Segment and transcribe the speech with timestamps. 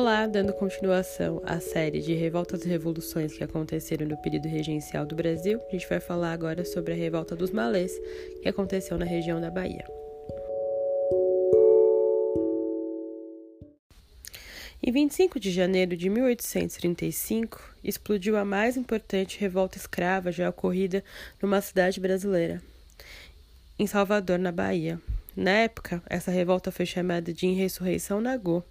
[0.00, 5.14] Olá, dando continuação à série de revoltas e revoluções que aconteceram no período regencial do
[5.14, 7.92] Brasil, a gente vai falar agora sobre a revolta dos malês,
[8.40, 9.84] que aconteceu na região da Bahia.
[14.82, 21.04] Em 25 de janeiro de 1835, explodiu a mais importante revolta escrava já ocorrida
[21.42, 22.62] numa cidade brasileira,
[23.78, 24.98] em Salvador, na Bahia,
[25.36, 28.62] na época, essa revolta foi chamada de Insurreição Nagô,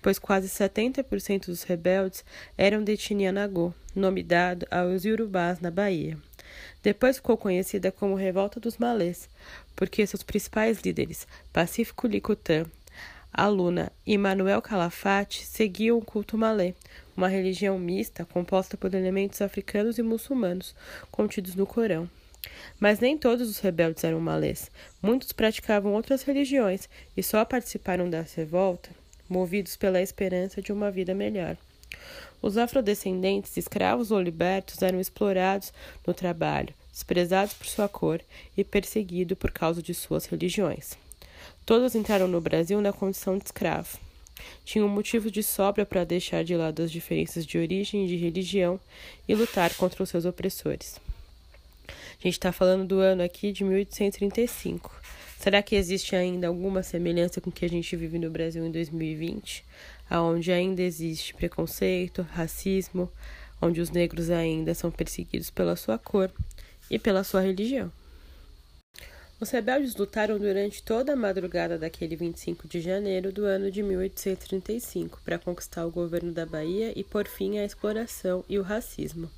[0.00, 2.24] pois quase 70% dos rebeldes
[2.56, 6.16] eram de etnia Nagô, nome dado aos Yorubás na Bahia.
[6.82, 9.28] Depois ficou conhecida como Revolta dos Malês,
[9.74, 12.64] porque seus principais líderes, Pacífico Licutã,
[13.32, 16.74] Aluna e Manuel Calafate, seguiam o culto malê,
[17.16, 20.76] uma religião mista composta por elementos africanos e muçulmanos
[21.10, 22.08] contidos no Corão.
[22.78, 24.70] Mas nem todos os rebeldes eram malês.
[25.00, 28.90] Muitos praticavam outras religiões e só participaram da revolta
[29.28, 31.56] movidos pela esperança de uma vida melhor.
[32.42, 35.72] Os afrodescendentes, escravos ou libertos, eram explorados
[36.06, 38.20] no trabalho, desprezados por sua cor
[38.56, 40.96] e perseguidos por causa de suas religiões.
[41.64, 43.98] Todos entraram no Brasil na condição de escravo.
[44.64, 48.78] Tinham motivo de sobra para deixar de lado as diferenças de origem e de religião
[49.26, 51.00] e lutar contra os seus opressores.
[52.24, 54.98] A gente está falando do ano aqui de 1835.
[55.38, 58.70] Será que existe ainda alguma semelhança com o que a gente vive no Brasil em
[58.70, 59.62] 2020,
[60.08, 63.12] aonde ainda existe preconceito, racismo,
[63.60, 66.32] onde os negros ainda são perseguidos pela sua cor
[66.90, 67.92] e pela sua religião?
[69.38, 75.20] Os rebeldes lutaram durante toda a madrugada daquele 25 de janeiro do ano de 1835
[75.22, 79.30] para conquistar o governo da Bahia e por fim à exploração e o racismo.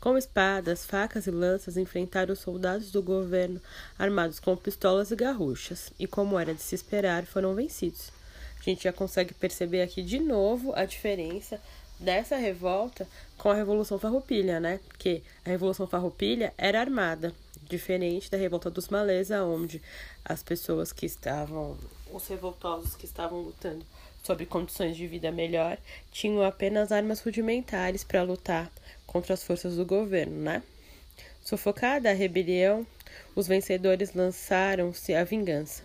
[0.00, 3.60] Com espadas, facas e lanças enfrentaram os soldados do governo
[3.98, 8.10] armados com pistolas e garruchas, e como era de se esperar, foram vencidos.
[8.58, 11.60] A gente já consegue perceber aqui de novo a diferença
[11.98, 13.06] dessa revolta
[13.38, 14.80] com a Revolução Farroupilha, né?
[14.86, 19.82] Porque a Revolução Farroupilha era armada, diferente da Revolta dos Malesa, onde
[20.24, 21.76] as pessoas que estavam,
[22.12, 23.84] os revoltosos que estavam lutando
[24.26, 25.78] sobre condições de vida melhor,
[26.10, 28.70] tinham apenas armas rudimentares para lutar
[29.06, 30.62] contra as forças do governo, né?
[31.40, 32.84] Sufocada a rebelião,
[33.36, 35.84] os vencedores lançaram-se à vingança.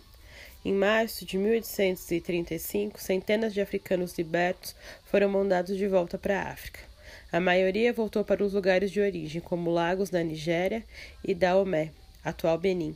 [0.66, 4.76] Em março de 1835, centenas de africanos libertos
[5.06, 6.80] foram mandados de volta para a África.
[7.32, 10.84] A maioria voltou para os lugares de origem, como Lagos da Nigéria
[11.24, 11.92] e Daomé,
[12.24, 12.96] atual Benin.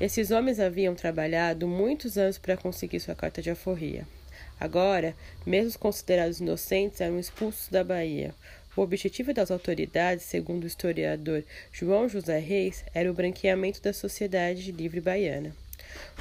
[0.00, 4.06] Esses homens haviam trabalhado muitos anos para conseguir sua carta de alforria.
[4.60, 5.16] Agora,
[5.46, 8.34] mesmo considerados inocentes, eram expulsos da Bahia.
[8.76, 14.70] O objetivo das autoridades, segundo o historiador João José Reis, era o branqueamento da sociedade
[14.70, 15.56] livre baiana.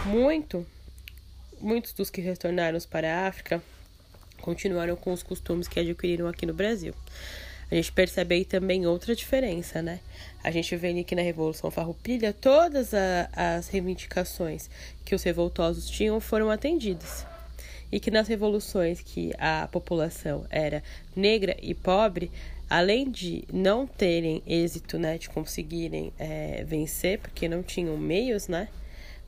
[0.06, 0.66] Muito,
[1.60, 3.62] muitos dos que retornaram para a África
[4.42, 6.94] continuaram com os costumes que adquiriram aqui no Brasil.
[7.70, 10.00] A gente percebe aí também outra diferença, né?
[10.44, 14.70] A gente vê aqui na Revolução Farroupilha todas a, as reivindicações
[15.06, 17.28] que os revoltosos tinham foram atendidas
[17.92, 20.84] e que nas revoluções que a população era
[21.16, 22.32] negra e pobre,
[22.70, 28.68] além de não terem êxito, né, de conseguirem é, vencer, porque não tinham meios, né,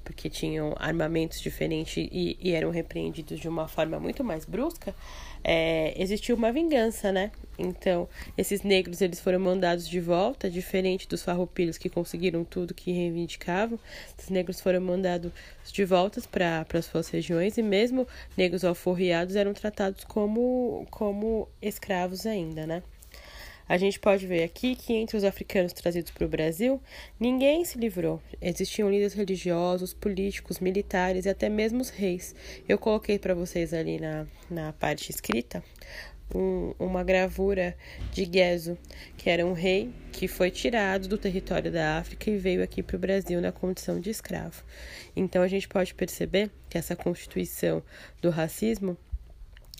[0.03, 4.95] porque tinham armamentos diferentes e, e eram repreendidos de uma forma muito mais brusca,
[5.43, 7.31] é, existiu uma vingança, né?
[7.57, 8.07] Então,
[8.37, 13.79] esses negros eles foram mandados de volta, diferente dos farroupilhos que conseguiram tudo que reivindicavam.
[14.17, 15.31] Esses negros foram mandados
[15.71, 18.07] de volta para as suas regiões e mesmo
[18.37, 22.83] negros alforriados eram tratados como, como escravos ainda, né?
[23.67, 26.81] A gente pode ver aqui que entre os africanos trazidos para o Brasil,
[27.19, 28.21] ninguém se livrou.
[28.41, 32.35] Existiam líderes religiosos, políticos, militares e até mesmo os reis.
[32.67, 35.63] Eu coloquei para vocês ali na, na parte escrita
[36.35, 37.75] um, uma gravura
[38.11, 38.77] de Gezo,
[39.17, 42.95] que era um rei que foi tirado do território da África e veio aqui para
[42.95, 44.63] o Brasil na condição de escravo.
[45.15, 47.83] Então a gente pode perceber que essa constituição
[48.21, 48.97] do racismo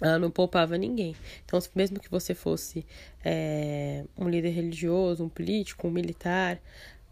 [0.02, 1.16] ela não poupava ninguém.
[1.46, 2.86] Então, mesmo que você fosse
[3.24, 6.60] é, um líder religioso, um político, um militar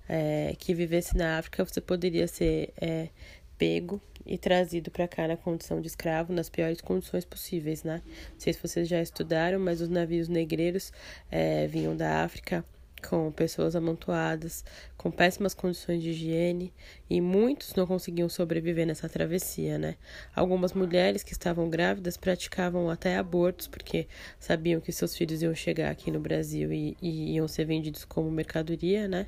[0.07, 3.09] é, que vivesse na África, você poderia ser é,
[3.57, 8.01] pego e trazido para cá na condição de escravo, nas piores condições possíveis, né?
[8.05, 10.91] Não sei se vocês já estudaram, mas os navios negreiros
[11.69, 12.63] vinham da África
[12.99, 14.63] com pessoas amontoadas,
[14.97, 16.73] com péssimas condições de higiene,
[17.09, 19.95] e muitos não conseguiam sobreviver nessa travessia, né?
[20.35, 24.07] Algumas mulheres que estavam grávidas praticavam até abortos porque
[24.39, 28.29] sabiam que seus filhos iam chegar aqui no Brasil e, e iam ser vendidos como
[28.31, 29.27] mercadoria, né?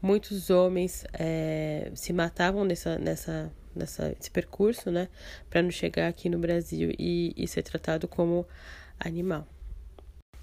[0.00, 5.08] Muitos homens é, se matavam nessa, nessa, nessa, nesse percurso, né?
[5.48, 8.46] Para não chegar aqui no Brasil e, e ser tratado como
[8.98, 9.46] animal.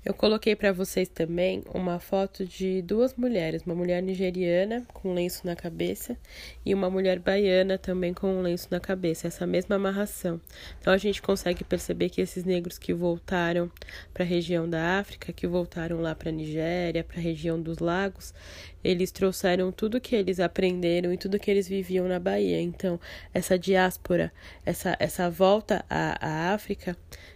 [0.06, 5.14] Eu coloquei para vocês também uma foto de duas mulheres, uma mulher nigeriana com um
[5.14, 6.18] lenço na cabeça
[6.66, 10.40] e uma mulher baiana também com um lenço na cabeça, essa mesma amarração.
[10.80, 13.70] Então a gente consegue perceber que esses negros que voltaram
[14.14, 17.80] para a região da África, que voltaram lá para a Nigéria, para a região dos
[17.80, 18.34] lagos,
[18.82, 22.62] eles trouxeram tudo que eles aprenderam e tudo que eles viviam na Bahia.
[22.62, 22.98] Então,
[23.34, 24.32] essa diáspora,
[24.66, 26.96] essa, essa volta à, à África,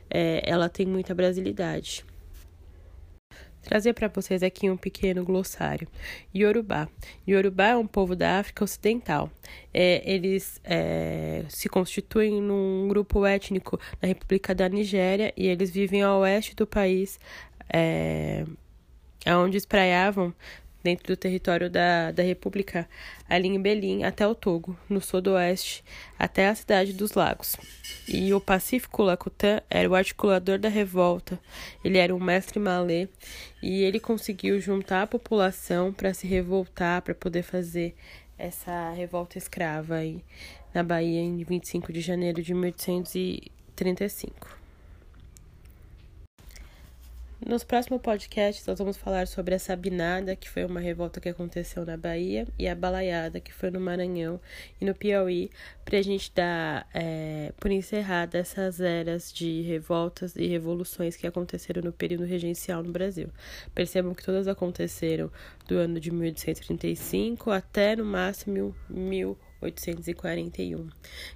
[0.09, 2.05] é, ela tem muita brasilidade
[3.63, 5.87] trazer para vocês aqui um pequeno glossário.
[6.35, 6.87] Yorubá.
[7.27, 9.31] Yorubá é um povo da África Ocidental.
[9.73, 16.03] É, eles é, se constituem num grupo étnico na República da Nigéria e eles vivem
[16.03, 17.19] ao oeste do país,
[17.71, 18.45] é,
[19.25, 20.33] onde espraiavam
[20.83, 22.87] dentro do território da, da República,
[23.29, 25.83] ali em Belim até o Togo, no sudoeste,
[26.19, 27.55] até a cidade dos Lagos.
[28.07, 31.39] E o Pacífico Lacutan era o articulador da revolta,
[31.83, 33.07] ele era um mestre malê
[33.61, 37.95] e ele conseguiu juntar a população para se revoltar, para poder fazer
[38.37, 40.21] essa revolta escrava aí
[40.73, 44.62] na Bahia em 25 de janeiro de 1835.
[47.45, 51.85] Nos próximos podcasts, nós vamos falar sobre a Sabinada, que foi uma revolta que aconteceu
[51.85, 54.39] na Bahia, e a Balaiada, que foi no Maranhão
[54.79, 55.51] e no Piauí,
[55.83, 61.81] para a gente dar é, por encerrada essas eras de revoltas e revoluções que aconteceram
[61.81, 63.29] no período regencial no Brasil.
[63.75, 65.29] Percebam que todas aconteceram
[65.67, 69.52] do ano de 1835 até no máximo 1835.
[69.63, 70.89] 841.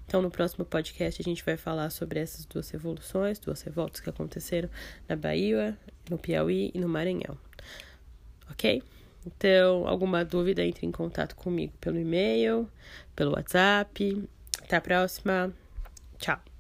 [0.06, 4.09] Então, no próximo podcast, a gente vai falar sobre essas duas revoluções, duas revoltas que
[4.09, 4.69] aconteceram
[5.07, 5.77] na Bahia,
[6.09, 7.38] no Piauí e no Maranhão.
[8.51, 8.83] Ok?
[9.25, 12.69] Então, alguma dúvida, entre em contato comigo pelo e-mail,
[13.15, 14.27] pelo WhatsApp.
[14.63, 15.53] Até a próxima.
[16.18, 16.56] Tchau.